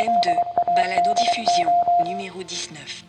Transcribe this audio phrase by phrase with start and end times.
[0.00, 0.28] M2,
[0.74, 1.68] balado diffusion,
[2.04, 3.04] numéro 19.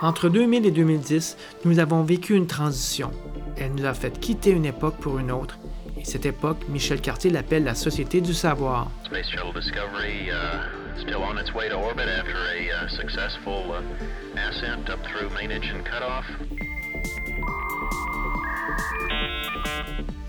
[0.00, 3.10] Entre 2000 et 2010, nous avons vécu une transition.
[3.58, 5.58] Elle nous a fait quitter une époque pour une autre.
[5.96, 8.92] Et cette époque, Michel Cartier l'appelle la société du savoir.
[9.06, 14.38] Space Shuttle Discovery uh, still on its way to orbit after a uh, successful uh,
[14.38, 16.24] ascent up through main engine cutoff.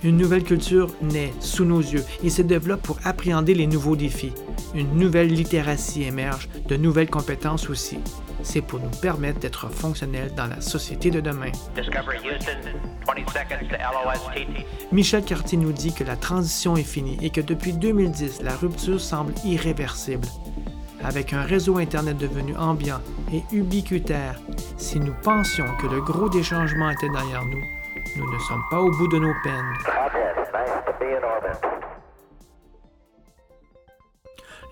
[0.04, 4.34] Une nouvelle culture naît sous nos yeux et se développe pour appréhender les nouveaux défis.
[4.73, 7.99] Une nouvelle littératie émerge, de nouvelles compétences aussi.
[8.41, 11.52] C'est pour nous permettre d'être fonctionnels dans la société de demain.
[11.76, 12.57] Discovery Houston,
[13.05, 14.66] 20 seconds to LOSTT.
[14.91, 18.99] Michel Cartier nous dit que la transition est finie et que depuis 2010, la rupture
[18.99, 20.27] semble irréversible.
[21.04, 24.40] Avec un réseau Internet devenu ambiant et ubiquitaire,
[24.77, 27.62] si nous pensions que le gros des changements était derrière nous,
[28.21, 29.73] nous ne sommes pas au bout de nos peines.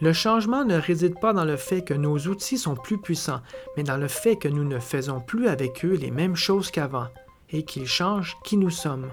[0.01, 3.41] Le changement ne réside pas dans le fait que nos outils sont plus puissants,
[3.75, 7.07] mais dans le fait que nous ne faisons plus avec eux les mêmes choses qu'avant
[7.49, 9.09] et qu'ils changent qui nous sommes.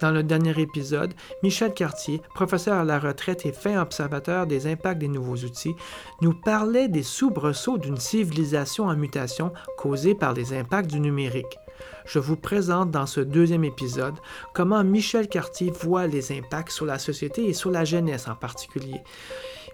[0.00, 5.00] Dans le dernier épisode, Michel Cartier, professeur à la retraite et fin observateur des impacts
[5.00, 5.74] des nouveaux outils,
[6.22, 11.58] nous parlait des soubresauts d'une civilisation en mutation causée par les impacts du numérique.
[12.04, 14.14] Je vous présente dans ce deuxième épisode
[14.54, 19.02] comment Michel Cartier voit les impacts sur la société et sur la jeunesse en particulier.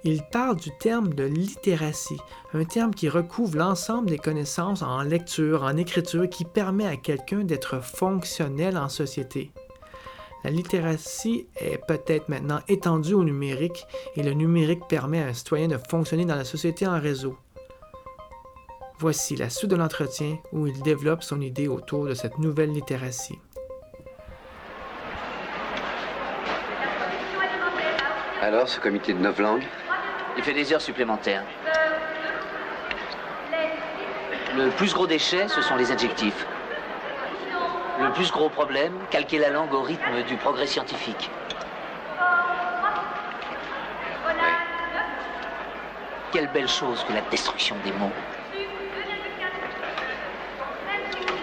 [0.05, 2.19] Il parle du terme de littératie,
[2.55, 7.45] un terme qui recouvre l'ensemble des connaissances en lecture, en écriture, qui permet à quelqu'un
[7.45, 9.53] d'être fonctionnel en société.
[10.42, 13.86] La littératie est peut-être maintenant étendue au numérique
[14.17, 17.36] et le numérique permet à un citoyen de fonctionner dans la société en réseau.
[19.03, 23.41] Voici la suite de l'entretien où il développe son idée autour de cette nouvelle littératie.
[28.41, 29.64] Alors, ce comité de neuf langues?
[30.36, 31.42] Il fait des heures supplémentaires.
[34.57, 36.46] Le plus gros déchet, ce sont les adjectifs.
[38.01, 41.29] Le plus gros problème, calquer la langue au rythme du progrès scientifique.
[46.30, 48.12] Quelle belle chose que la destruction des mots.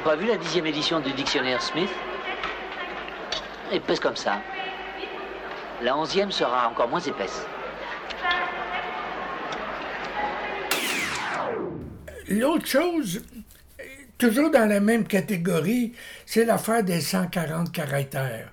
[0.03, 1.89] Pas vu la dixième édition du dictionnaire Smith
[3.71, 4.41] Épaisse comme ça.
[5.81, 7.45] La onzième sera encore moins épaisse.
[12.29, 13.23] L'autre chose,
[14.17, 15.93] toujours dans la même catégorie,
[16.25, 18.51] c'est l'affaire des 140 caractères.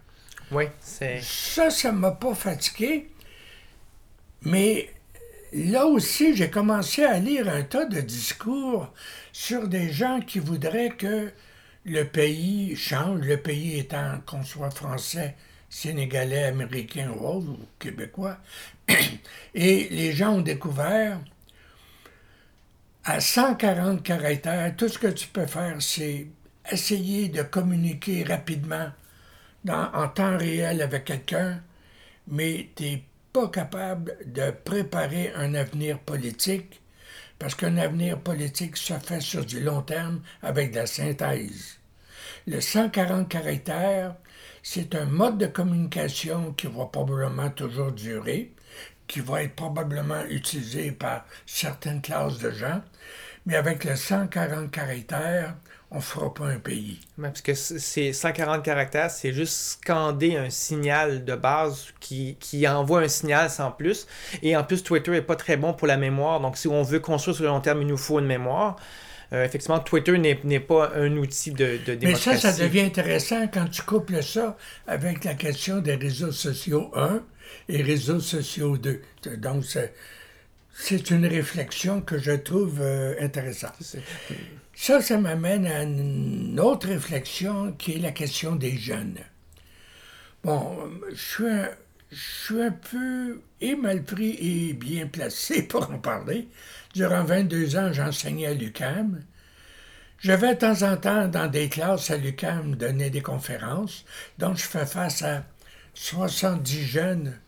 [0.51, 1.21] Oui, c'est.
[1.23, 3.11] Ça, ça m'a pas fatigué,
[4.43, 4.91] mais
[5.53, 8.93] là aussi, j'ai commencé à lire un tas de discours
[9.33, 11.33] sur des gens qui voudraient que
[11.85, 15.37] le pays change, le pays étant qu'on soit français,
[15.71, 18.39] sénégalais, américain ou ou québécois.
[19.55, 21.21] Et les gens ont découvert
[23.05, 26.27] à 140 caractères, tout ce que tu peux faire, c'est
[26.71, 28.91] essayer de communiquer rapidement
[29.65, 31.63] dans- en temps réel avec quelqu'un,
[32.29, 33.05] mais tu n'es
[33.45, 36.81] capable de préparer un avenir politique,
[37.39, 41.79] parce qu'un avenir politique se fait sur du long terme avec de la synthèse.
[42.47, 44.17] Le 140 caractères,
[44.63, 48.53] c'est un mode de communication qui va probablement toujours durer,
[49.07, 52.81] qui va être probablement utilisé par certaines classes de gens,
[53.45, 55.55] mais avec le 140 caractères,
[55.91, 56.99] on ne fera pas un pays.
[57.17, 62.67] Ouais, parce que c'est 140 caractères, c'est juste scander un signal de base qui, qui
[62.67, 64.07] envoie un signal sans plus.
[64.43, 66.41] Et en plus, Twitter est pas très bon pour la mémoire.
[66.41, 68.77] Donc, si on veut construire sur le long terme, il nous faut une mémoire.
[69.33, 72.41] Euh, effectivement, Twitter n'est pas un outil de, de Mais démocratie.
[72.41, 77.23] ça, ça devient intéressant quand tu couples ça avec la question des réseaux sociaux 1
[77.69, 79.01] et réseaux sociaux 2.
[79.39, 79.93] Donc, c'est-
[80.79, 83.97] c'est une réflexion que je trouve euh, intéressante.
[84.75, 89.19] Ça, ça m'amène à une autre réflexion qui est la question des jeunes.
[90.45, 90.77] Bon,
[91.11, 91.71] je suis un,
[92.13, 96.47] je suis un peu et mal pris et bien placé pour en parler.
[96.95, 99.23] Durant 22 ans, j'enseignais à l'UCAM.
[100.19, 104.05] Je vais de temps en temps dans des classes à l'UCAM donner des conférences.
[104.39, 105.43] Donc, je fais face à
[105.95, 107.39] 70 jeunes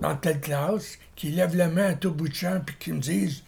[0.00, 3.00] dans telle classe qui lèvent la main à tout bout de champ puis qui me
[3.00, 3.42] disent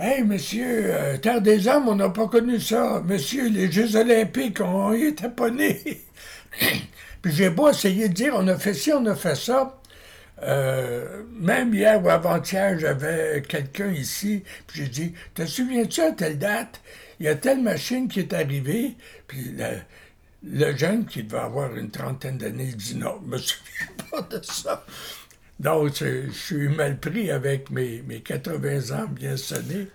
[0.00, 3.02] Hey, monsieur, euh, Terre des Hommes, on n'a pas connu ça.
[3.04, 5.48] Monsieur, les Jeux Olympiques, on y était pas.
[7.22, 9.80] Puis j'ai beau essayer de dire, on a fait ci, on a fait ça.
[10.42, 16.38] Euh, même hier ou avant-hier, j'avais quelqu'un ici, puis j'ai dit, te souviens-tu à telle
[16.38, 16.80] date,
[17.18, 18.94] il y a telle machine qui est arrivée,
[19.26, 19.56] puis
[20.44, 24.22] le, jeune qui devait avoir une trentaine d'années, il dit non, je me souviens pas.
[24.22, 24.84] de ça.
[25.60, 29.88] Donc, je, suis mal pris avec mes, mes 80 ans bien sonnés.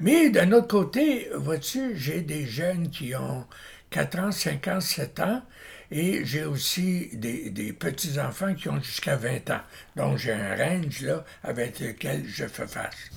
[0.00, 3.46] Mais d'un autre côté, vois-tu, j'ai des jeunes qui ont
[3.90, 5.42] 4 ans, 5 ans, 7 ans,
[5.90, 9.60] et j'ai aussi des, des petits-enfants qui ont jusqu'à 20 ans.
[9.96, 13.10] Donc, j'ai un range là avec lequel je fais face.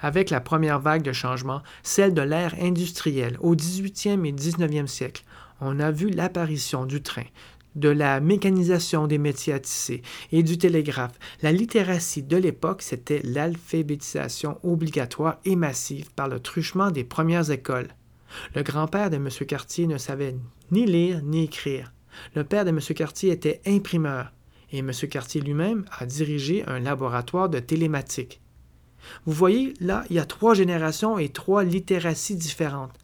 [0.00, 5.24] Avec la première vague de changement, celle de l'ère industrielle au 18e et 19e siècle,
[5.60, 7.24] on a vu l'apparition du train,
[7.74, 11.18] de la mécanisation des métiers à tisser et du télégraphe.
[11.42, 17.88] La littératie de l'époque, c'était l'alphabétisation obligatoire et massive par le truchement des premières écoles.
[18.54, 19.28] Le grand-père de M.
[19.46, 20.36] Cartier ne savait
[20.70, 21.92] ni lire ni écrire.
[22.34, 22.80] Le père de M.
[22.94, 24.32] Cartier était imprimeur
[24.70, 24.90] et M.
[25.10, 28.40] Cartier lui-même a dirigé un laboratoire de télématique.
[29.26, 32.94] Vous voyez, là, il y a trois générations et trois littératies différentes.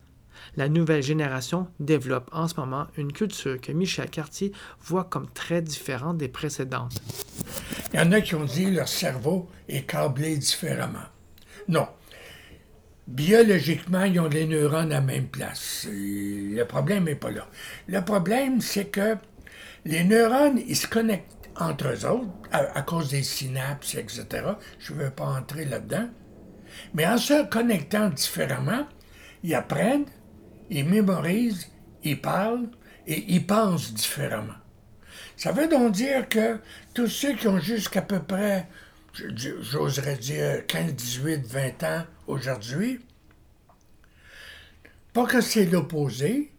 [0.56, 5.62] La nouvelle génération développe en ce moment une culture que Michel Cartier voit comme très
[5.62, 7.00] différente des précédentes.
[7.92, 10.98] Il y en a qui ont dit leur cerveau est câblé différemment.
[11.68, 11.88] Non.
[13.06, 15.86] Biologiquement, ils ont les neurones à la même place.
[15.90, 17.48] Le problème n'est pas là.
[17.88, 19.16] Le problème, c'est que
[19.84, 24.26] les neurones, ils se connectent entre eux autres à cause des synapses, etc.
[24.78, 26.08] Je ne veux pas entrer là-dedans.
[26.94, 28.86] Mais en se connectant différemment,
[29.42, 30.06] ils apprennent,
[30.70, 31.68] ils mémorisent,
[32.02, 32.70] ils parlent
[33.06, 34.54] et ils pensent différemment.
[35.36, 36.60] Ça veut donc dire que
[36.94, 38.68] tous ceux qui ont jusqu'à peu près,
[39.14, 43.00] j'oserais dire 15, 18, 20 ans aujourd'hui,
[45.12, 46.52] pas que c'est l'opposé,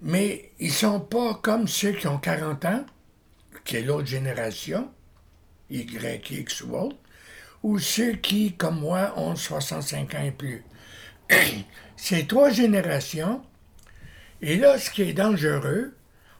[0.00, 2.84] mais ils sont pas comme ceux qui ont 40 ans,
[3.64, 4.90] qui est l'autre génération,
[5.70, 6.96] Y, X ou autre,
[7.62, 10.64] ou ceux qui, comme moi, ont 65 ans et plus.
[12.04, 13.40] Ces trois générations,
[14.40, 15.94] et là, ce qui est dangereux,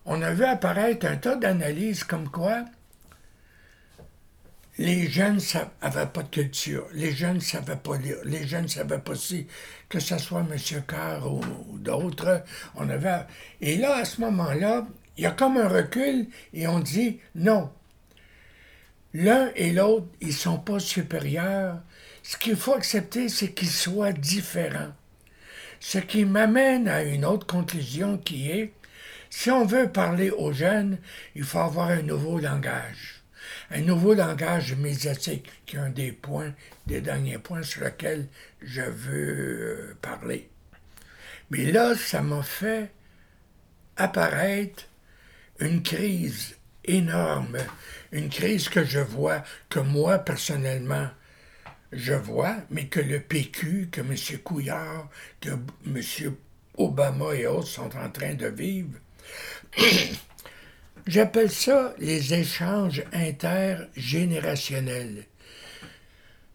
[0.05, 2.65] on a vu apparaître un tas d'analyses comme quoi
[4.77, 5.39] les jeunes
[5.81, 9.15] n'avaient pas de culture, les jeunes ne savaient pas lire, les jeunes ne savaient pas
[9.15, 9.47] si,
[9.89, 10.83] que ce soit M.
[10.85, 12.43] Carr ou, ou d'autres,
[12.75, 13.21] on avait...
[13.61, 17.71] Et là, à ce moment-là, il y a comme un recul et on dit non.
[19.15, 21.79] L'un et l'autre, ils ne sont pas supérieurs.
[22.25, 24.93] Ce qu'il faut accepter, c'est qu'ils soient différents.
[25.85, 28.73] Ce qui m'amène à une autre conclusion qui est,
[29.31, 30.97] si on veut parler aux jeunes,
[31.35, 33.25] il faut avoir un nouveau langage.
[33.73, 36.55] Un nouveau langage médiatique, qui est un des points,
[36.87, 38.29] des derniers points sur lesquels
[38.63, 40.49] je veux euh, parler.
[41.51, 42.93] Mais là, ça m'a fait
[43.97, 44.85] apparaître
[45.59, 47.59] une crise énorme,
[48.13, 51.11] une crise que je vois, que moi personnellement,
[51.93, 54.15] je vois, mais que le PQ, que M.
[54.43, 55.11] Couillard,
[55.41, 55.51] que
[55.87, 56.01] M.
[56.79, 58.99] Obama et autres sont en train de vivre.
[61.07, 65.27] J'appelle ça les échanges intergénérationnels.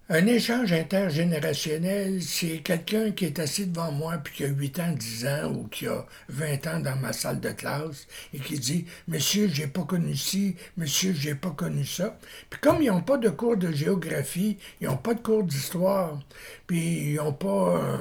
[0.09, 4.91] Un échange intergénérationnel, c'est quelqu'un qui est assis devant moi puis qui a 8 ans,
[4.93, 8.85] 10 ans ou qui a 20 ans dans ma salle de classe et qui dit
[9.09, 12.17] Monsieur, j'ai pas connu ci, monsieur, j'ai pas connu ça.
[12.49, 16.17] Puis comme ils n'ont pas de cours de géographie, ils n'ont pas de cours d'histoire,
[16.67, 17.77] puis ils n'ont pas.
[17.77, 17.97] euh,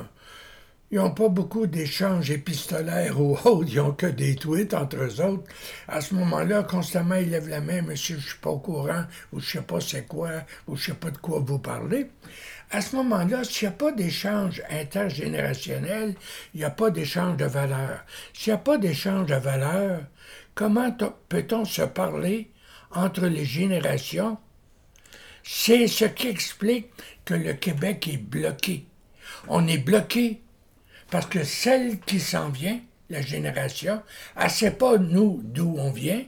[0.91, 5.21] ils n'ont pas beaucoup d'échanges épistolaires ou autres, ils n'ont que des tweets entre eux
[5.21, 5.45] autres.
[5.89, 9.41] À ce moment-là, constamment, ils lèvent la main, monsieur, je suis pas au courant, ou
[9.41, 10.31] je sais pas c'est quoi,
[10.69, 12.11] ou je sais pas de quoi vous parlez.
[12.71, 16.15] À ce moment-là, s'il n'y a pas d'échange intergénérationnel,
[16.55, 18.05] il n'y a pas d'échange de valeurs.
[18.33, 20.03] S'il n'y a pas d'échange de valeurs,
[20.55, 20.97] comment
[21.29, 22.51] peut-on se parler
[22.93, 24.39] entre les générations?
[25.43, 26.91] C'est ce qui explique
[27.25, 28.87] que le Québec est bloqué.
[29.49, 30.43] On est bloqué
[31.11, 34.03] parce que celle qui s'en vient, la génération,
[34.37, 36.25] elle ne sait pas, nous, d'où on vient.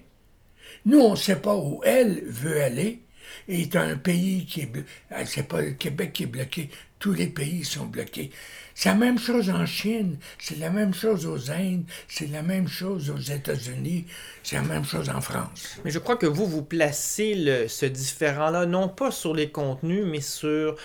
[0.85, 3.03] Nous, on ne sait pas où elle veut aller.
[3.49, 4.89] Et c'est un pays qui est bloqué.
[5.27, 6.71] C'est pas le Québec qui est bloqué.
[6.99, 8.31] Tous les pays sont bloqués.
[8.75, 12.69] C'est la même chose en Chine, c'est la même chose aux Indes, c'est la même
[12.69, 14.05] chose aux États-Unis,
[14.45, 15.79] c'est la même chose en France.
[15.85, 20.05] Mais je crois que vous, vous placez le- ce différent-là, non pas sur les contenus,
[20.07, 20.77] mais sur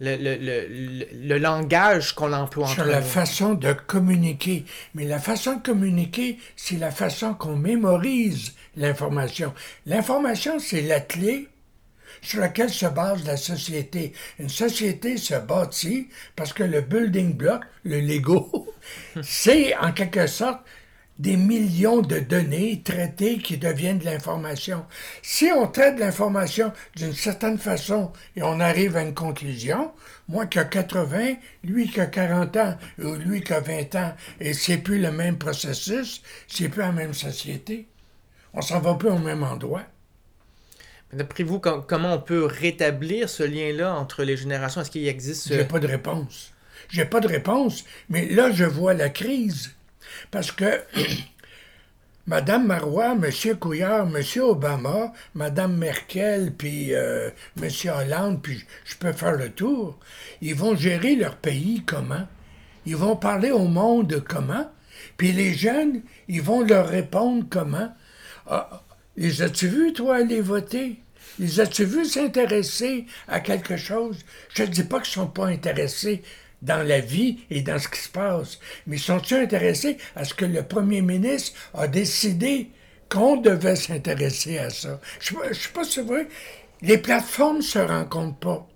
[0.00, 3.06] le, le- le- le- le langage qu'on emploie entre sur la nous.
[3.06, 4.64] façon de communiquer.
[4.94, 9.52] Mais la façon de communiquer, c'est la façon qu'on mémorise l'information.
[9.84, 11.48] L'information, c'est la clé
[12.22, 14.12] sur laquelle se base la société.
[14.38, 18.72] Une société se bâtit parce que le building block, le Lego,
[19.22, 20.60] c'est en quelque sorte
[21.18, 24.86] des millions de données traitées qui deviennent de l'information.
[25.22, 29.92] Si on traite l'information d'une certaine façon et on arrive à une conclusion,
[30.28, 34.14] moi qui a 80, lui qui a 40 ans, ou lui qui a 20 ans,
[34.40, 37.88] et c'est plus le même processus, c'est plus la même société.
[38.54, 39.84] On s'en va plus au même endroit.
[41.12, 44.80] D'après vous, com- comment on peut rétablir ce lien-là entre les générations?
[44.80, 45.48] Est-ce qu'il existe...
[45.48, 46.52] J'ai pas de réponse.
[46.88, 49.72] J'ai pas de réponse, mais là, je vois la crise.
[50.30, 50.80] Parce que
[52.26, 58.96] Madame Marois, Monsieur Couillard, Monsieur Obama, Madame Merkel, puis euh, Monsieur Hollande, puis je- je
[58.96, 59.98] peux faire le tour,
[60.40, 62.26] ils vont gérer leur pays comment?
[62.86, 64.70] Ils vont parler au monde comment?
[65.16, 67.92] Puis les jeunes, ils vont leur répondre comment?
[68.46, 68.82] Ah,
[69.16, 71.01] les as-tu vus, toi, aller voter?
[71.38, 74.18] Les as-tu vus s'intéresser à quelque chose?
[74.54, 76.22] Je ne dis pas qu'ils ne sont pas intéressés
[76.60, 80.44] dans la vie et dans ce qui se passe, mais sont-ils intéressés à ce que
[80.44, 82.70] le premier ministre a décidé
[83.08, 85.00] qu'on devait s'intéresser à ça?
[85.20, 86.28] Je ne sais pas si c'est vrai.
[86.82, 88.68] Les plateformes ne se rencontrent pas.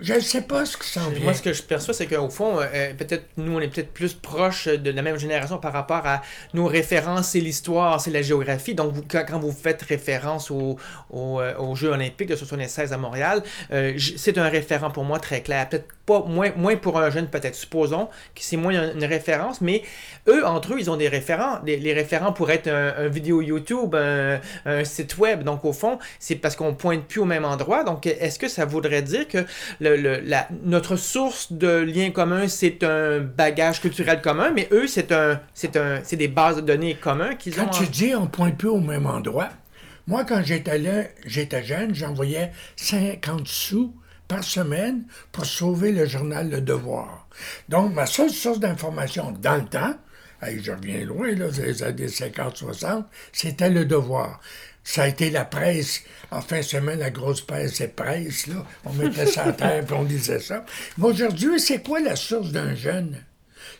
[0.00, 1.24] Je ne sais pas ce qui s'en vient.
[1.24, 4.14] Moi, ce que je perçois, c'est qu'au fond, euh, peut-être nous, on est peut-être plus
[4.14, 6.22] proche de la même génération par rapport à
[6.54, 8.74] nos références, c'est l'histoire, c'est la géographie.
[8.74, 10.76] Donc, vous- quand, quand vous faites référence au-
[11.10, 15.18] au, euh, aux Jeux olympiques de 76 à Montréal, euh, c'est un référent pour moi
[15.20, 15.68] très clair.
[15.68, 19.82] Peut-être pas moins, moins pour un jeune, peut-être, supposons que c'est moins une référence, mais
[20.28, 21.58] eux, entre eux, ils ont des référents.
[21.66, 25.42] Les, les référents pourraient être un, un vidéo YouTube, un, un site web.
[25.42, 27.82] Donc, au fond, c'est parce qu'on pointe plus au même endroit.
[27.84, 29.44] Donc, est-ce que ça voudrait dire que
[29.80, 34.86] le, le- la, notre source de lien commun, c'est un bagage culturel commun, mais eux,
[34.86, 37.64] c'est un, c'est un, c'est des bases de données communs qu'ils ont.
[37.64, 39.48] Quand en- tu dis on pointe plus au même endroit,
[40.06, 43.92] moi, quand j'étais là, j'étais jeune, j'envoyais 50 sous
[44.28, 47.28] par semaine pour sauver le journal Le Devoir.
[47.68, 49.94] Donc, ma seule source d'information dans le temps,
[50.42, 54.40] hey, je reviens loin, là, les années 50-60, c'était Le Devoir.
[54.84, 56.02] Ça a été la presse.
[56.30, 58.64] En fin de semaine, la grosse presse et presse, là.
[58.84, 60.64] On mettait ça à terre puis on lisait ça.
[60.98, 63.20] Mais aujourd'hui, c'est quoi la source d'un jeune?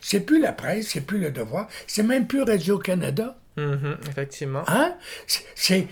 [0.01, 3.37] C'est plus la presse, c'est plus le devoir, c'est même plus Radio-Canada.
[3.55, 4.63] Mhm, effectivement.
[4.67, 4.95] Hein?
[5.25, 5.87] C'est- C'est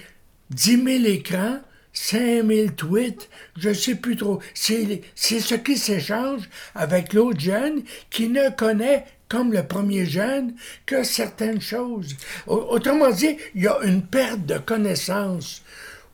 [0.50, 1.59] 10 000 écrans,
[1.96, 4.40] 5 000 tweets, je sais plus trop.
[4.54, 6.42] C'est ce qui s'échange
[6.75, 10.54] avec l'autre jeune qui ne connaît, comme le premier jeune,
[10.86, 12.16] que certaines choses.
[12.48, 15.64] Au- Autrement dit, il y a une perte de connaissances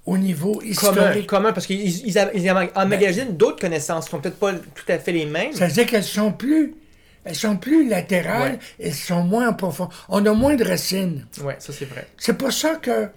[0.06, 1.28] au niveau historique.
[1.28, 5.12] commun, parce qu'ils ils, ils Ben, d'autres connaissances qui sont peut-être pas tout à fait
[5.12, 5.54] les mêmes.
[5.54, 6.76] Ça veut dire qu'elles sont plus...
[7.24, 8.60] Elles sont plus latérales, Ouais.
[8.80, 10.06] elles sont moins en profondeur.
[10.10, 11.28] On a moins de racines.
[11.44, 12.08] Ouais, ça c'est vrai.
[12.18, 13.10] C'est pour ça que,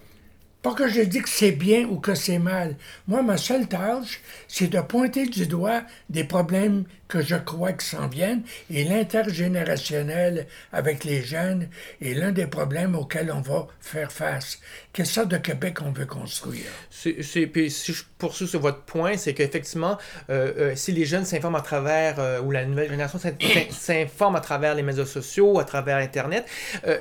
[0.65, 2.77] pas que je dis que c'est bien ou que c'est mal.
[3.07, 7.87] Moi, ma seule tâche, c'est de pointer du doigt des problèmes que je crois qui
[7.87, 8.43] s'en viennent
[8.73, 11.69] et l'intergénérationnel avec les jeunes
[12.03, 14.59] est l'un des problèmes auxquels on va faire face.
[14.93, 16.65] Quelle sorte de Québec on veut construire?
[16.91, 19.99] C'est, c'est- puis si je poursuis sur votre point, c'est qu'effectivement,
[20.31, 23.71] euh, euh, si les jeunes s'informent à travers, euh, ou la nouvelle génération s'in- s'in-
[23.71, 26.47] s'informe à travers les médias sociaux, à travers Internet,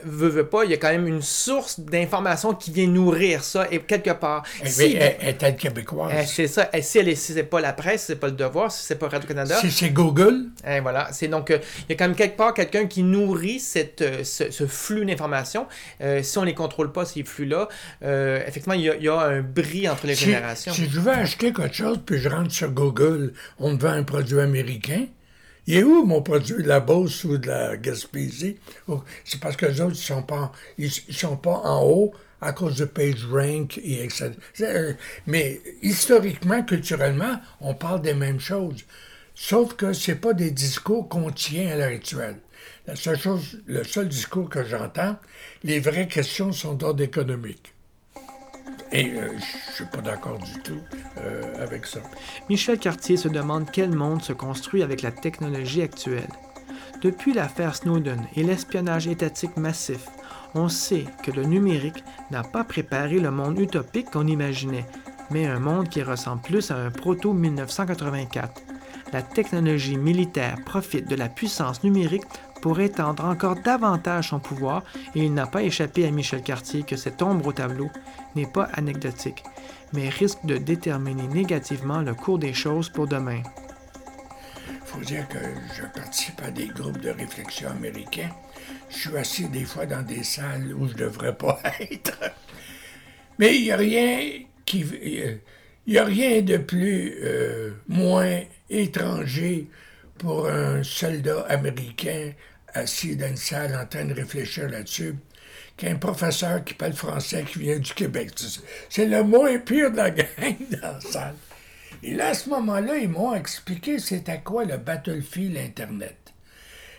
[0.04, 3.68] veut, veut pas, il y a quand même une source d'information qui vient nourrir ça,
[3.72, 4.44] et quelque part.
[4.64, 6.12] Eh si- bien, est- Est-elle québécoise?
[6.18, 6.70] eh, c'est ça.
[6.74, 8.96] Eh, si elle est- si c'est pas la presse, c'est pas le devoir, si c'est
[8.96, 10.48] pas Radio-Canada, Si c'est Google,
[10.82, 11.10] voilà.
[11.12, 14.24] C'est donc, euh, il y a quand même quelque part quelqu'un qui nourrit cette, euh,
[14.24, 15.68] ce, ce flux d'informations.
[16.02, 17.68] Euh, si on les contrôle pas, ces flux-là,
[18.02, 20.74] effectivement, il y, a, il y a un bris entre les si, générations.
[20.74, 24.04] si je veux acheter quelque chose puis je rentre sur Google, on me vend un
[24.04, 25.06] produit américain.
[25.66, 28.58] Il est où mon produit de la Beauce ou de la Gaspésie?
[28.90, 31.86] Oh, C'est parce que les autres, ils sont pas, en- ils, ils sont pas en
[31.86, 34.32] haut à cause de PageRank et etc.
[35.26, 38.84] Mais historiquement, culturellement, on parle des mêmes choses.
[39.36, 42.40] Sauf que c'est pas des discours qu'on tient à l'heure actuelle.
[42.86, 45.18] La seule chose, le seul discours que j'entends,
[45.64, 47.74] les vraies questions sont d'ordre économique.
[48.92, 50.80] Et euh, je suis pas d'accord du tout
[51.18, 52.00] euh, avec ça.
[52.48, 56.30] Michel Cartier se demande quel monde se construit avec la technologie actuelle.
[57.02, 60.08] Depuis l'affaire Snowden et l'espionnage étatique massif,
[60.54, 64.86] on sait que le numérique n'a pas préparé le monde utopique qu'on imaginait,
[65.32, 68.73] mais un monde qui ressemble plus à un proto-1984.
[69.14, 72.24] La technologie militaire profite de la puissance numérique
[72.64, 76.96] pour étendre encore davantage son pouvoir et il n'a pas échappé à Michel Cartier que
[76.96, 77.92] cette ombre au tableau
[78.36, 79.44] n'est pas anecdotique,
[79.94, 83.44] mais risque de déterminer négativement le cours des choses pour demain.
[84.84, 85.38] faut dire que
[85.76, 88.32] je participe à des groupes de réflexion américains.
[88.90, 92.18] Je suis assis des fois dans des salles où je devrais pas être.
[93.38, 94.84] Mais il n'y a rien qui.
[95.86, 99.68] Il y a rien de plus euh, moins étranger
[100.18, 102.32] pour un soldat américain
[102.74, 105.16] assis dans une salle en train de réfléchir là-dessus
[105.76, 108.32] qu'un professeur qui parle français qui vient du Québec.
[108.90, 111.36] C'est le moins pire de la gang dans la salle.
[112.02, 116.23] Et là, à ce moment-là, ils m'ont expliqué c'était quoi le Battlefield Internet.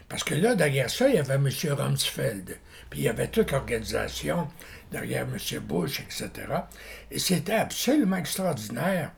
[0.08, 1.49] Parce que là, derrière ça, il y avait M.
[1.70, 2.58] Rumsfeld.
[2.90, 4.49] Puis il y avait toute l'organisation
[4.92, 5.61] derrière M.
[5.61, 6.30] Bush, etc.
[7.11, 9.12] Et c'était absolument extraordinaire.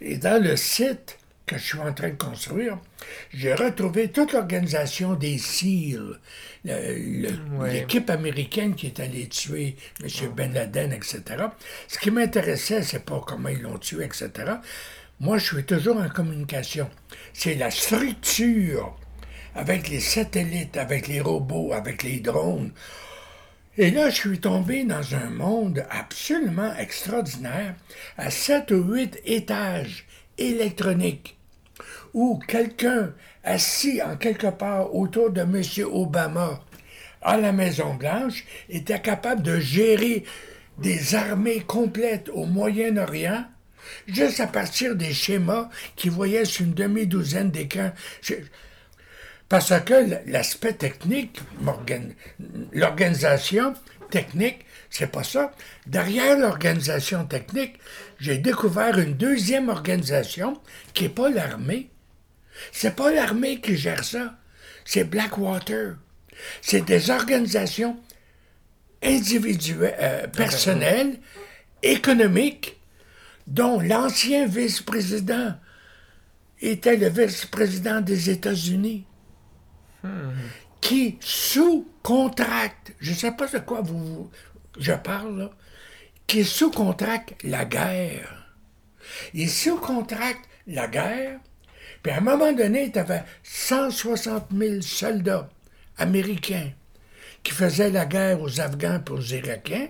[0.00, 2.78] Et dans le site que je suis en train de construire,
[3.32, 6.20] j'ai retrouvé toute l'organisation des SEAL,
[6.64, 7.72] Ouais.
[7.72, 10.08] l'équipe américaine qui est allée tuer M.
[10.34, 11.22] Ben Laden, etc.
[11.86, 14.30] Ce qui m'intéressait, c'est pas comment ils l'ont tué, etc.
[15.20, 16.90] Moi, je suis toujours en communication.
[17.32, 18.96] C'est la structure
[19.56, 22.72] avec les satellites, avec les robots, avec les drones.
[23.78, 27.74] Et là, je suis tombé dans un monde absolument extraordinaire,
[28.16, 30.06] à sept ou huit étages
[30.38, 31.36] électroniques,
[32.14, 33.12] où quelqu'un
[33.44, 35.62] assis en quelque part autour de M.
[35.90, 36.60] Obama
[37.22, 40.24] à la Maison-Blanche était capable de gérer
[40.78, 43.44] des armées complètes au Moyen-Orient
[44.06, 47.92] juste à partir des schémas qu'il voyait sur une demi-douzaine d'écrans.
[49.48, 51.40] Parce que l'aspect technique,
[52.72, 53.74] l'organisation
[54.10, 55.52] technique, c'est pas ça.
[55.86, 57.78] Derrière l'organisation technique,
[58.18, 60.60] j'ai découvert une deuxième organisation
[60.94, 61.90] qui n'est pas l'armée.
[62.72, 64.36] C'est pas l'armée qui gère ça.
[64.84, 65.96] C'est Blackwater.
[66.60, 67.96] C'est des organisations
[69.02, 71.20] individuelles, euh, personnelles,
[71.82, 72.80] économiques,
[73.46, 75.54] dont l'ancien vice-président
[76.60, 79.06] était le vice-président des États-Unis
[80.80, 84.30] qui sous-contracte, je ne sais pas de quoi vous,
[84.78, 85.50] je parle, là,
[86.26, 88.46] qui sous-contracte la guerre.
[89.34, 91.38] Il sous-contracte la guerre,
[92.02, 95.48] puis à un moment donné, tu avais 160 000 soldats
[95.98, 96.70] américains
[97.42, 99.88] qui faisaient la guerre aux Afghans et aux Irakiens,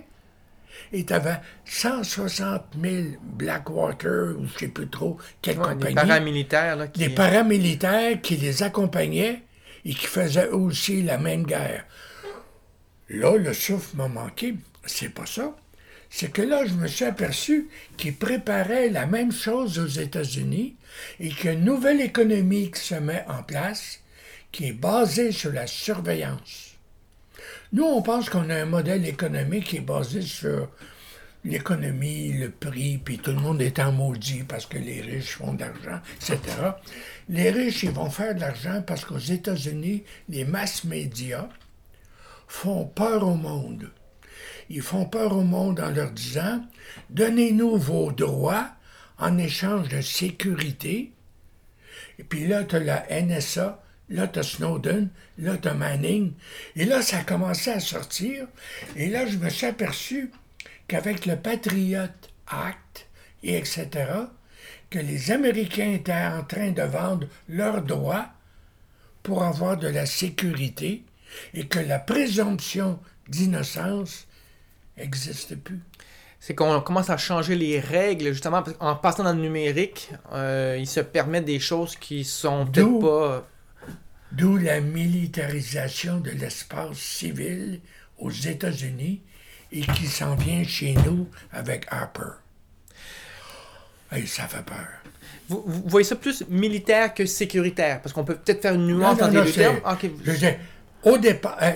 [0.93, 5.73] et tu avais 160 000 Blackwater, ou je ne sais plus trop quelle Ouais, des
[5.73, 5.95] compagnie.
[5.95, 6.99] paramilitaires, là, qui...
[6.99, 9.41] des paramilitaires qui les accompagnaient
[9.87, 11.85] et qui faisaient aussi la même guerre.
[13.09, 14.55] Là, le souffle m'a manqué.
[14.85, 15.55] C'est pas ça.
[16.09, 20.75] C'est que là, je me suis aperçu qu'ils préparaient la même chose aux États-Unis
[21.21, 24.01] et qu'il nouvelle économie qui se met en place
[24.51, 26.75] qui est basée sur la surveillance.
[27.71, 30.69] Nous, on pense qu'on a un modèle économique qui est basé sur
[31.45, 35.53] l'économie, le prix, puis tout le monde est en maudit parce que les riches font
[35.53, 36.39] de l'argent, etc.
[37.29, 41.49] Les riches, ils vont faire de l'argent parce qu'aux États-Unis, les masses médias
[42.47, 43.91] font peur au monde.
[44.69, 46.63] Ils font peur au monde en leur disant
[47.09, 48.69] Donnez-nous vos droits
[49.17, 51.11] en échange de sécurité.
[52.19, 56.33] Et puis là, tu as la NSA, là, tu as Snowden, là, tu as Manning.
[56.75, 58.47] Et là, ça a commencé à sortir.
[58.95, 60.31] Et là, je me suis aperçu
[60.87, 62.07] qu'avec le Patriot
[62.47, 63.07] Act,
[63.43, 63.87] et etc.,
[64.89, 68.27] que les Américains étaient en train de vendre leurs droits
[69.23, 71.03] pour avoir de la sécurité
[71.53, 74.27] et que la présomption d'innocence
[74.97, 75.79] n'existe plus.
[76.39, 80.77] C'est qu'on commence à changer les règles, justement, parce qu'en passant dans le numérique, euh,
[80.79, 83.47] ils se permettent des choses qui sont peut-être D'où- pas...
[84.31, 87.79] D'où la militarisation de l'espace civil
[88.19, 89.21] aux États-Unis
[89.71, 92.33] et qui s'en vient chez nous avec Harper.
[94.15, 94.87] Et ça fait peur.
[95.49, 99.13] Vous, vous voyez ça plus militaire que sécuritaire, parce qu'on peut peut-être faire une nuance
[99.21, 99.79] entre les deux c'est- termes.
[99.89, 100.09] Ok.
[100.23, 100.59] Je sais,
[101.03, 101.71] au départ, euh,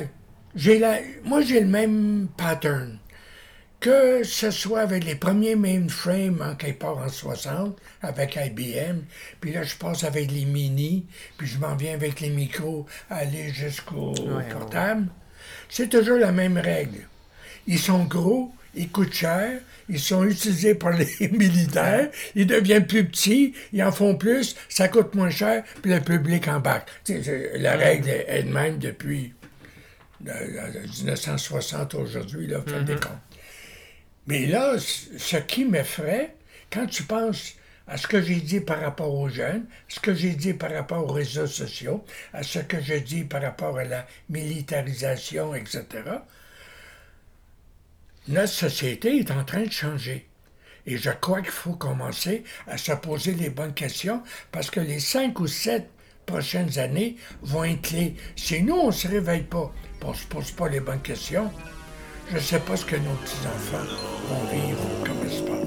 [0.56, 2.98] j'ai la, moi j'ai le même pattern.
[3.80, 9.00] Que ce soit avec les premiers mainframes en quelque part en 60, avec IBM,
[9.40, 13.50] puis là je passe avec les mini, puis je m'en viens avec les micros, aller
[13.50, 14.48] jusqu'au ouais.
[14.52, 15.08] portable.
[15.68, 17.08] C'est toujours la même règle.
[17.66, 23.06] Ils sont gros, ils coûtent cher, ils sont utilisés par les militaires, ils deviennent plus
[23.06, 26.90] petits, ils en font plus, ça coûte moins cher, puis le public embarque.
[27.04, 29.34] C'est- la règle est de même depuis
[30.28, 33.12] euh, euh, 1960 aujourd'hui, là, faites des comptes.
[34.28, 36.36] Mais là, ce qui m'effraie,
[36.72, 37.56] quand tu penses
[37.88, 41.04] à ce que j'ai dit par rapport aux jeunes, ce que j'ai dit par rapport
[41.04, 45.86] aux réseaux sociaux, à ce que je dis par rapport à la militarisation, etc.,
[48.28, 50.28] notre société est en train de changer.
[50.86, 55.00] Et je crois qu'il faut commencer à se poser les bonnes questions parce que les
[55.00, 55.90] cinq ou sept
[56.26, 58.16] prochaines années vont être clés.
[58.36, 59.72] Si nous, on ne se réveille pas,
[60.04, 61.52] on ne se pose pas les bonnes questions,
[62.30, 63.86] je ne sais pas ce que nos petits-enfants
[64.30, 65.61] vont vivre comme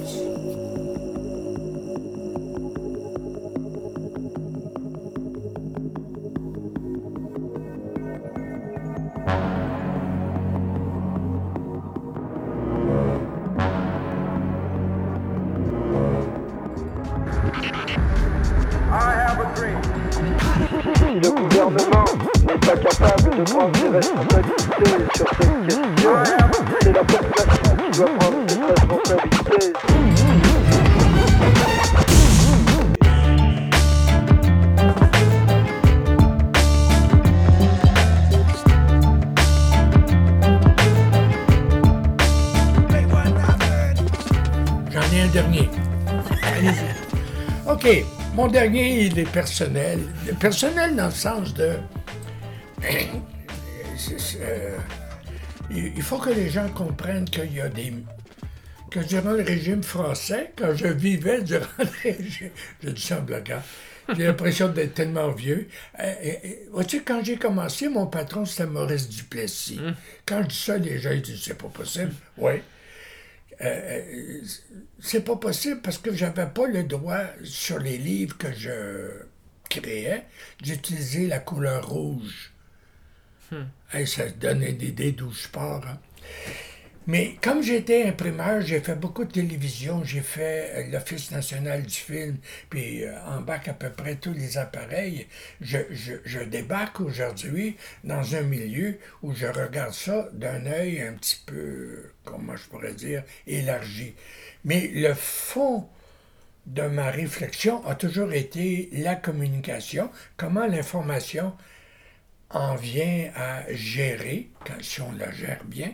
[21.14, 21.24] espace.
[21.24, 22.04] Le gouvernement
[22.46, 26.10] n'est pas capable de prendre ses responsabilités sur cette question.
[26.80, 29.72] C'est la population qui doit prendre ses responsabilités.
[44.90, 45.70] J'en ai un dernier.
[46.42, 47.04] Allez-y.
[47.70, 48.13] OK.
[48.34, 50.00] Mon dernier, il est personnel.
[50.40, 51.74] Personnel dans le sens de.
[54.40, 54.76] Euh,
[55.70, 57.94] il faut que les gens comprennent qu'il y a des.
[58.90, 62.50] Que durant le régime français, quand je vivais durant le régime.
[62.82, 63.62] Je dis ça en blaguant.
[64.14, 65.68] J'ai l'impression d'être tellement vieux.
[66.00, 66.12] Euh,
[66.72, 69.80] vois-tu, quand j'ai commencé, mon patron, c'était Maurice Duplessis.
[70.26, 72.12] Quand je dis ça, les gens ils disent c'est pas possible.
[72.36, 72.54] Oui.
[73.60, 74.40] Euh,
[75.00, 79.10] c'est pas possible parce que j'avais pas le droit sur les livres que je
[79.70, 80.24] créais
[80.60, 82.52] d'utiliser la couleur rouge.
[83.92, 85.86] Hey, ça donnait des idées d'où je pars.
[85.86, 85.98] hein.
[87.06, 91.94] Mais comme j'étais imprimeur, j'ai fait beaucoup de télévision, j'ai fait euh, l'Office national du
[91.94, 92.38] film,
[92.70, 95.26] puis euh, embarque à peu près tous les appareils.
[95.60, 101.12] Je, je, je débarque aujourd'hui dans un milieu où je regarde ça d'un œil un
[101.12, 104.14] petit peu, comment je pourrais dire, élargi.
[104.64, 105.86] Mais le fond
[106.64, 111.52] de ma réflexion a toujours été la communication, comment l'information
[112.48, 115.92] en vient à gérer, quand, si on la gère bien,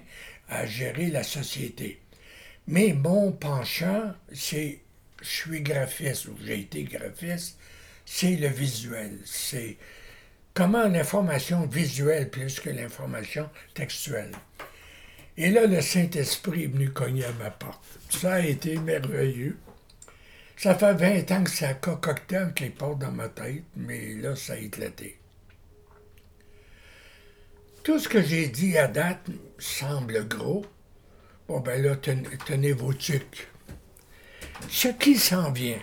[0.50, 2.00] à gérer la société.
[2.66, 4.80] Mais mon penchant, c'est,
[5.22, 7.58] je suis graphiste, ou j'ai été graphiste,
[8.04, 9.18] c'est le visuel.
[9.24, 9.76] C'est
[10.52, 14.32] comment l'information visuelle plus que l'information textuelle.
[15.36, 17.82] Et là, le Saint-Esprit est venu cogner à ma porte.
[18.10, 19.56] Ça a été merveilleux.
[20.56, 24.36] Ça fait 20 ans que ça concocté avec les portes dans ma tête, mais là,
[24.36, 25.19] ça a éclaté.
[27.82, 29.26] Tout ce que j'ai dit à date
[29.58, 30.64] semble gros.
[31.48, 33.48] Bon, ben là, ten- tenez vos tucs.
[34.68, 35.78] Ce qui s'en vient,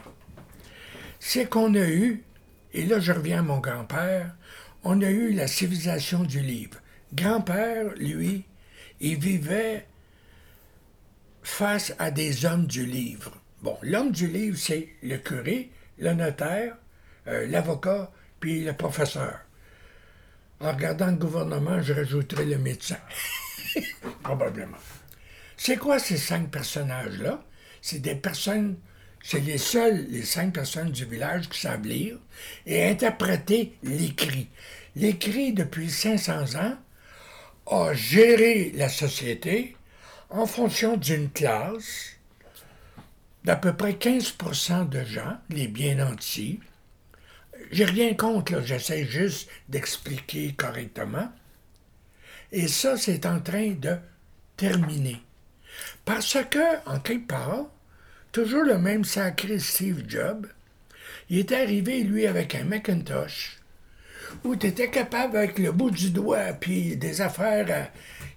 [1.20, 2.24] c'est qu'on a eu,
[2.74, 4.36] et là je reviens à mon grand-père,
[4.84, 6.80] on a eu la civilisation du livre.
[7.14, 8.46] Grand-père, lui,
[9.00, 9.88] il vivait
[11.42, 13.32] face à des hommes du livre.
[13.64, 16.78] Bon, l'homme du livre, c'est le curé, le notaire,
[17.28, 19.40] euh, l'avocat, puis le professeur.
[20.60, 22.98] En regardant le gouvernement, je rajouterai le médecin.
[24.24, 24.78] Probablement.
[25.56, 27.44] C'est quoi ces cinq personnages-là?
[27.82, 28.78] C'est des personnes,
[29.24, 32.18] c'est les seuls, les cinq personnes du village qui savent lire
[32.66, 34.50] et interpréter l'écrit.
[34.96, 36.78] L'écrit, depuis 500 ans,
[37.68, 39.76] a géré la société
[40.30, 42.18] en fonction d'une classe
[43.44, 46.60] d'à peu près 15% de gens, les bien nantis,
[47.72, 51.32] j'ai rien contre, j'essaie juste d'expliquer correctement.
[52.52, 53.98] Et ça, c'est en train de
[54.56, 55.22] terminer.
[56.06, 57.68] Parce que, en quelque part,
[58.32, 60.48] toujours le même sacré Steve Jobs,
[61.30, 63.60] il est arrivé, lui, avec un Macintosh,
[64.44, 67.84] où tu étais capable, avec le bout du doigt, puis des affaires euh,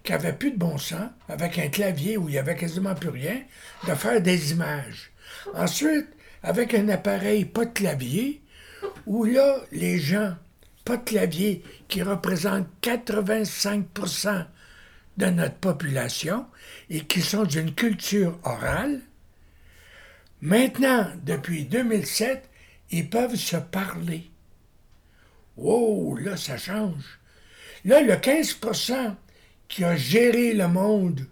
[0.02, 3.10] qui n'avaient plus de bon sens, avec un clavier où il n'y avait quasiment plus
[3.10, 3.40] rien,
[3.86, 5.12] de faire des images.
[5.54, 6.08] Ensuite,
[6.42, 8.42] avec un appareil pas de clavier,
[9.06, 10.34] où là, les gens,
[10.84, 14.46] pas de clavier, qui représentent 85%
[15.16, 16.46] de notre population
[16.88, 19.00] et qui sont d'une culture orale,
[20.40, 22.48] maintenant, depuis 2007,
[22.90, 24.30] ils peuvent se parler.
[25.56, 27.20] Wow, là, ça change.
[27.84, 29.14] Là, le 15%
[29.68, 31.26] qui a géré le monde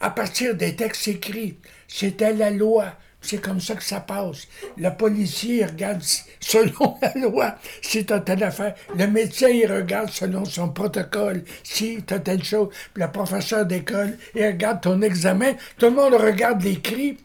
[0.00, 2.96] à partir des textes écrits, c'était la loi.
[3.22, 4.48] C'est comme ça que ça passe.
[4.76, 8.74] Le policier regarde s- selon la loi si tu as telle affaire.
[8.96, 12.68] Le médecin, il regarde selon son protocole si tu as telle chose.
[12.96, 15.54] Le professeur d'école, il regarde ton examen.
[15.78, 17.16] Tout le monde regarde l'écrit.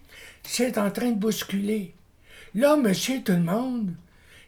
[0.43, 1.93] C'est en train de bousculer.
[2.55, 3.93] Là, monsieur tout le monde,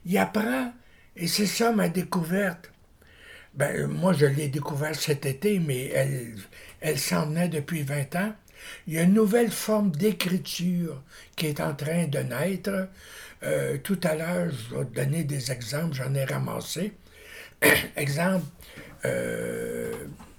[0.05, 0.71] il apprend.
[1.17, 2.71] Et c'est ça ma découverte.
[3.53, 6.35] Ben, moi, je l'ai découvert cet été, mais elle,
[6.81, 8.33] elle s'en venait depuis 20 ans.
[8.87, 11.01] Il y a une nouvelle forme d'écriture
[11.35, 12.89] qui est en train de naître.
[13.43, 16.93] Euh, tout à l'heure, je vais te donner des exemples, j'en ai ramassé.
[17.95, 18.45] Exemple,
[19.05, 19.93] euh,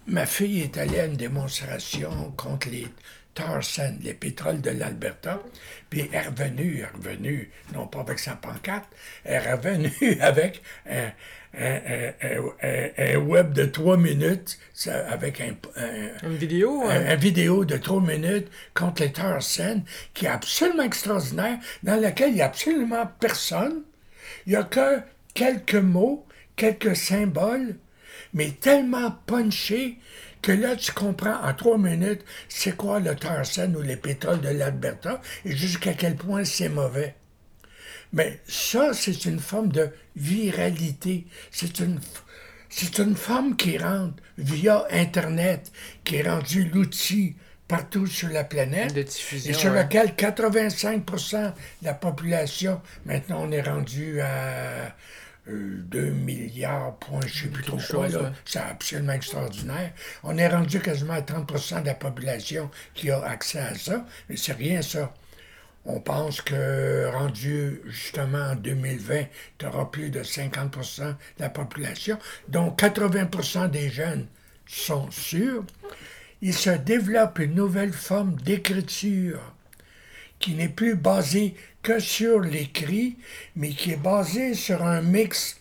[0.07, 2.87] ma fille est allée à une démonstration contre les
[3.35, 5.41] tar sands, les pétroles de l'Alberta,
[5.89, 8.89] puis elle est revenue, elle est revenue, non pas avec sa pancarte,
[9.25, 11.13] elle est revenue avec un,
[11.55, 16.83] un- web de trois minutes, ça, avec un, un- Une vidéo?
[16.85, 17.03] hein?
[17.09, 19.83] un vidéo de trois minutes contre les sands,
[20.15, 23.83] qui est absolument extraordinaire, dans laquelle il n'y a absolument personne.
[24.47, 25.01] Il n'y a que
[25.35, 27.77] quelques mots, quelques symboles,
[28.33, 29.99] mais tellement punché
[30.43, 34.49] que là, tu comprends en trois minutes c'est quoi le Tarzan ou les pétoles de
[34.49, 37.15] l'Alberta et jusqu'à quel point c'est mauvais.
[38.13, 41.27] Mais ça, c'est une forme de viralité.
[41.51, 42.01] C'est une,
[42.69, 45.71] c'est une forme qui rentre via Internet,
[46.05, 47.37] qui est rendu l'outil
[47.69, 48.95] partout sur la planète.
[48.95, 49.85] De diffusion, et sur ouais.
[49.85, 54.93] lequel 85% de la population, maintenant on est rendu à
[55.49, 58.33] euh, 2 milliards, point, je sais plus trop quoi, là.
[58.45, 59.93] C'est absolument extraordinaire.
[60.25, 64.37] On est rendu quasiment à 30% de la population qui a accès à ça, mais
[64.37, 65.15] c'est rien ça.
[65.87, 69.25] On pense que rendu justement en 2020,
[69.59, 74.27] tu auras plus de 50% de la population, dont 80% des jeunes
[74.67, 75.65] sont sûrs.
[76.43, 79.41] Il se développe une nouvelle forme d'écriture
[80.39, 83.17] qui n'est plus basée que sur l'écrit,
[83.57, 85.59] mais qui est basée sur un mix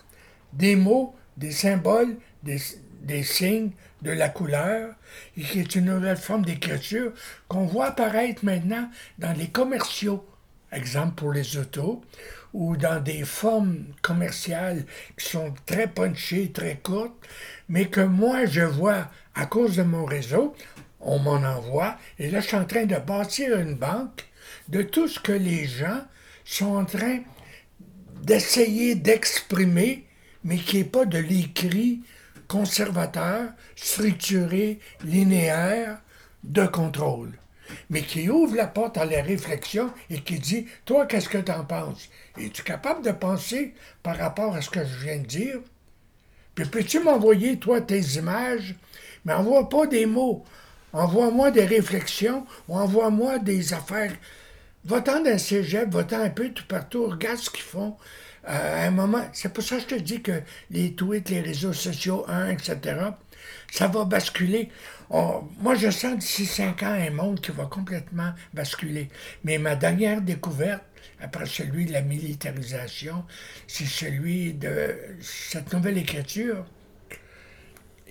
[0.54, 2.60] des mots, des symboles, des,
[3.04, 4.94] des signes, de la couleur,
[5.38, 7.12] et qui est une nouvelle forme d'écriture
[7.48, 10.26] qu'on voit apparaître maintenant dans les commerciaux,
[10.72, 12.02] exemple pour les autos,
[12.54, 14.86] ou dans des formes commerciales
[15.18, 17.14] qui sont très punchées, très courtes,
[17.68, 20.56] mais que moi je vois à cause de mon réseau,
[21.00, 24.26] on m'en envoie, et là je suis en train de bâtir une banque
[24.68, 26.02] de tout ce que les gens
[26.44, 27.20] sont en train
[28.22, 30.06] d'essayer d'exprimer,
[30.44, 32.02] mais qui n'est pas de l'écrit
[32.50, 36.00] conservateur, structuré, linéaire,
[36.44, 37.32] de contrôle,
[37.90, 41.52] mais qui ouvre la porte à la réflexion et qui dit Toi, qu'est-ce que tu
[41.52, 42.10] en penses?
[42.38, 45.60] Es-tu capable de penser par rapport à ce que je viens de dire?
[46.56, 48.76] Puis peux-tu m'envoyer, toi, tes images?
[49.24, 50.44] Mais envoie pas des mots.
[50.92, 54.16] Envoie-moi des réflexions ou envoie-moi des affaires.
[54.86, 57.96] Va-t'en d'un cégep, va-t'en un peu tout partout, regarde ce qu'ils font.
[58.48, 61.42] Euh, à un moment, c'est pour ça que je te dis que les tweets, les
[61.42, 62.78] réseaux sociaux, etc.,
[63.72, 64.70] ça va basculer.
[65.10, 69.10] Moi, je sens d'ici cinq ans un monde qui va complètement basculer.
[69.44, 70.84] Mais ma dernière découverte,
[71.22, 73.26] après celui de la militarisation,
[73.68, 76.66] c'est celui de cette nouvelle écriture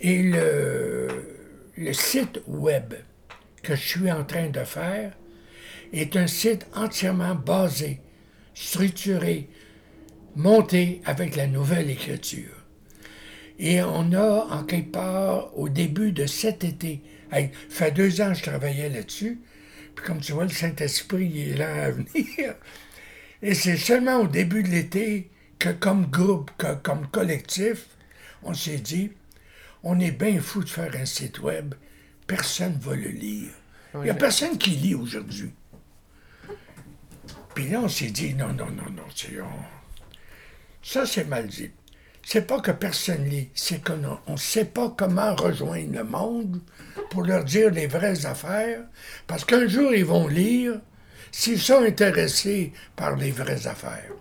[0.00, 2.94] et le site web
[3.62, 5.12] que je suis en train de faire
[5.92, 8.00] est un site entièrement basé,
[8.54, 9.48] structuré,
[10.38, 12.54] monté avec la nouvelle écriture.
[13.58, 18.20] Et on a, en quelque part, au début de cet été, hey, ça fait deux
[18.20, 19.40] ans que je travaillais là-dessus,
[19.96, 22.54] puis comme tu vois, le Saint-Esprit est là à venir.
[23.42, 27.86] Et c'est seulement au début de l'été que, comme groupe, que, comme collectif,
[28.44, 29.10] on s'est dit,
[29.82, 31.74] on est bien fou de faire un site web,
[32.28, 33.50] personne ne va le lire.
[33.94, 35.50] Il n'y a personne qui lit aujourd'hui.
[37.54, 39.77] Puis là, on s'est dit, non, non, non, non, c'est- on-
[40.88, 41.70] ça c'est mal dit.
[42.24, 46.62] C'est pas que personne lit, c'est qu'on ne sait pas comment rejoindre le monde
[47.10, 48.80] pour leur dire les vraies affaires,
[49.26, 50.80] parce qu'un jour ils vont lire
[51.30, 54.12] s'ils sont intéressés par les vraies affaires.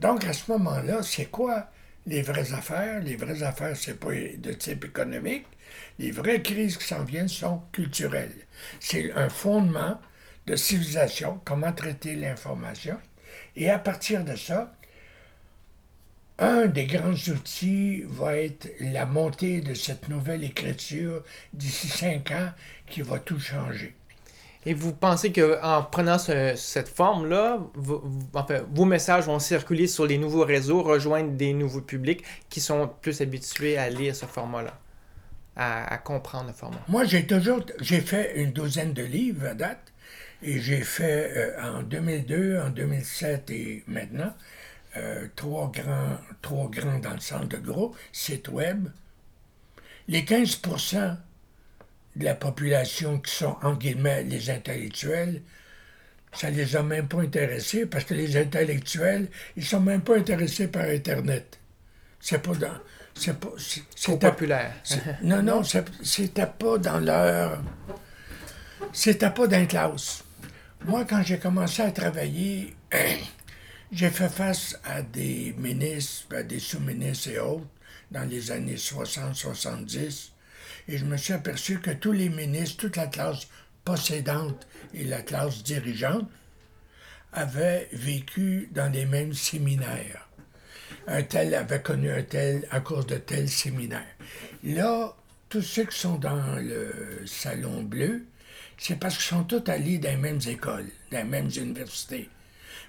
[0.00, 1.68] Donc à ce moment-là, c'est quoi
[2.06, 3.00] les vraies affaires?
[3.00, 5.46] Les vraies affaires, c'est pas de type économique.
[6.00, 8.46] Les vraies crises qui s'en viennent sont culturelles.
[8.80, 10.00] C'est un fondement
[10.46, 12.98] de civilisation, comment traiter l'information.
[13.54, 14.72] Et à partir de ça,
[16.38, 21.22] un des grands outils va être la montée de cette nouvelle écriture
[21.52, 22.50] d'ici cinq ans
[22.88, 23.94] qui va tout changer.
[24.66, 29.86] Et vous pensez qu'en prenant ce- cette forme-là, vos, vos- enfin, vos messages vont circuler
[29.86, 34.26] sur les nouveaux réseaux, rejoindre des nouveaux publics qui sont plus habitués à lire ce
[34.26, 34.78] format-là,
[35.56, 36.80] à, à comprendre le format?
[36.88, 39.92] Moi, j'ai toujours, j'ai fait une douzaine de livres à date,
[40.42, 44.34] et j'ai fait euh, en 2002, en 2007 et maintenant,
[44.96, 48.88] euh, trois grands, trois grands dans le sens de gros sites web.
[50.08, 51.16] Les 15%
[52.16, 55.42] de la population qui sont, en guillemets, les intellectuels,
[56.32, 60.68] ça les a même pas intéressés parce que les intellectuels, ils sont même pas intéressés
[60.68, 61.58] par Internet.
[62.20, 62.74] C'est pas dans.
[63.14, 63.48] C'est pas.
[63.58, 64.72] c'est- populaire.
[65.22, 65.62] Non, non,
[66.02, 67.60] c'était pas dans leur.
[68.92, 70.24] C'était pas dans la classe.
[70.84, 72.74] Moi, quand j'ai commencé à travailler,
[73.92, 77.66] j'ai fait face à des ministres, à des sous-ministres et autres
[78.10, 80.30] dans les années 60-70.
[80.88, 83.48] Et je me suis aperçu que tous les ministres, toute la classe
[83.84, 86.28] possédante et la classe dirigeante
[87.32, 90.28] avaient vécu dans les mêmes séminaires
[91.08, 94.14] un tel avait connu un tel à cause de tel séminaire.
[94.62, 95.14] Là,
[95.48, 98.26] tous ceux qui sont dans le salon bleu,
[98.76, 102.28] c'est parce qu'ils sont tous allés dans les mêmes écoles, dans les mêmes universités.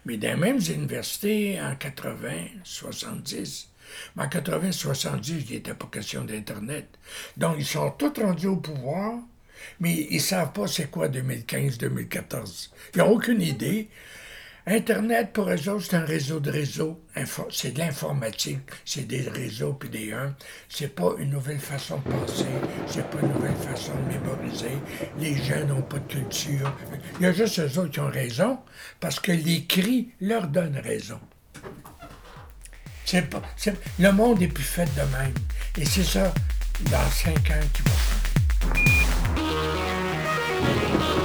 [0.06, 2.30] Mais dans les mêmes universités, en 80,
[2.64, 3.70] 70,
[4.16, 6.88] Mais en 80-70, il n'était pas question d'Internet.
[7.38, 9.20] Donc, ils sont tous rendus au pouvoir,
[9.80, 12.70] mais ils ne savent pas c'est quoi 2015-2014.
[12.96, 13.90] Ils n'ont aucune idée.
[14.68, 17.02] Internet, pour eux autres, c'est un réseau de réseaux.
[17.50, 18.60] C'est de l'informatique.
[18.86, 20.36] C'est des réseaux puis des uns.
[20.70, 22.46] C'est pas une nouvelle façon de penser.
[22.88, 24.78] C'est pas une nouvelle façon de mémoriser.
[25.18, 26.72] Les gens n'ont pas de culture.
[27.20, 28.60] Il y a juste eux autres qui ont raison
[29.00, 31.20] parce que l'écrit leur donne raison.
[33.12, 33.42] Pas,
[33.98, 35.34] le monde est plus fait de même.
[35.78, 36.32] Et c'est ça,
[36.92, 37.90] dans cinq ans, qui va
[40.96, 41.19] changer.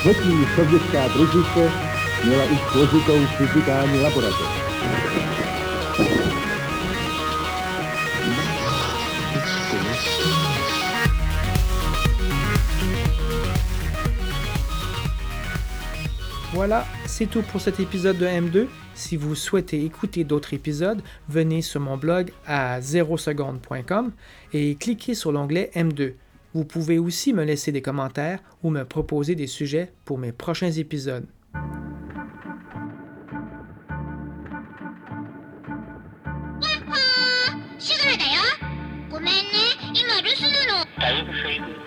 [0.00, 1.72] Třetí sovětská družice
[2.24, 4.48] měla už složitou fyzikální laboratoř.
[16.52, 18.66] Voilà, c'est tout pour cet épisode de M2.
[18.97, 24.11] Si vous souhaitez écouter d'autres épisodes, venez sur mon blog à 0seconde.com
[24.53, 26.13] et cliquez sur l'onglet M2.
[26.53, 30.71] Vous pouvez aussi me laisser des commentaires ou me proposer des sujets pour mes prochains
[30.71, 31.25] épisodes.
[37.83, 38.41] シュガーだよ
[39.11, 39.33] ごめんね
[39.93, 40.85] 今留守な
[41.85, 41.86] の